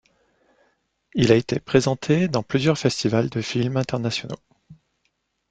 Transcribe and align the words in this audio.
Il 1.13 1.31
a 1.31 1.35
été 1.35 1.59
présenté 1.59 2.27
dans 2.27 2.41
plusieurs 2.41 2.79
festivals 2.79 3.29
de 3.29 3.39
films 3.39 3.77
internationaux. 3.77 4.39